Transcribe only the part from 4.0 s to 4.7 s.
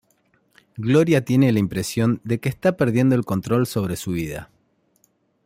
vida.